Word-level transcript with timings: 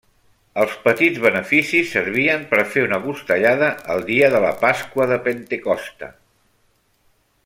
Els 0.61 0.71
petits 0.85 1.19
beneficis 1.25 1.91
servien 1.97 2.47
per 2.53 2.63
fer 2.71 2.85
una 2.87 2.99
costellada 3.05 3.69
el 3.97 4.03
dia 4.11 4.31
de 4.37 4.43
la 4.47 4.51
Pasqua 4.65 5.07
de 5.13 5.21
Pentecosta. 5.29 6.11